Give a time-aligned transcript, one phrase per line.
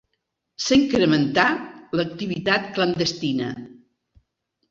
[0.67, 1.43] S'incrementà
[1.99, 3.51] l'activitat clandestina.